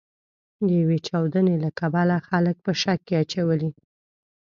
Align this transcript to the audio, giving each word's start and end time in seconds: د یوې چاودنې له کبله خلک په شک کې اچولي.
د 0.67 0.69
یوې 0.81 0.99
چاودنې 1.07 1.55
له 1.63 1.69
کبله 1.79 2.15
خلک 2.27 2.55
په 2.65 2.71
شک 2.81 2.99
کې 3.07 3.15
اچولي. 3.23 3.71